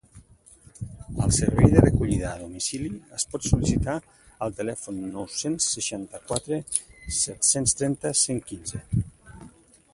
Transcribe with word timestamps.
El 1.25 1.33
servei 1.39 1.67
de 1.73 1.83
recollida 1.83 2.29
a 2.31 2.39
domicili 2.43 2.89
es 3.19 3.27
pot 3.33 3.45
sol·licitar 3.49 3.97
al 4.47 4.57
telèfon 4.61 4.99
nou-cents 5.17 5.67
seixanta-quatre 5.77 6.59
set-cents 7.21 7.77
trenta 7.83 8.15
cent 8.27 8.41
quinze. 8.53 8.83